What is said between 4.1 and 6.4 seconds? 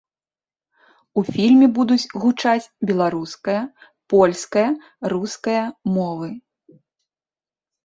польская, руская мовы.